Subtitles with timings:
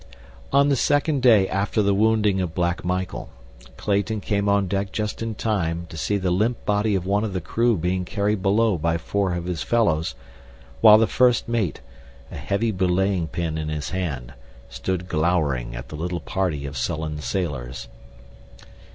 [0.51, 3.29] On the second day after the wounding of Black Michael,
[3.77, 7.33] Clayton came on deck just in time to see the limp body of one of
[7.33, 10.15] the crew being carried below by four of his fellows
[10.79, 11.81] while the first mate,
[12.31, 14.33] a heavy belaying pin in his hand,
[14.69, 17.87] stood glowering at the little party of sullen sailors.